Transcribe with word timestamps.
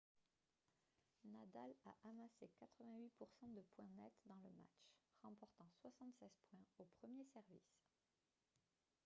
nadal 1.25 1.75
a 1.85 1.93
amassé 2.09 2.49
88 2.57 3.13
% 3.15 3.47
de 3.53 3.61
points 3.75 3.91
nets 3.97 4.19
dans 4.25 4.37
le 4.41 4.49
match 4.49 4.81
remportant 5.21 5.69
76 5.83 6.31
points 6.49 6.65
au 6.79 6.87
premier 6.99 7.23
service 7.25 7.77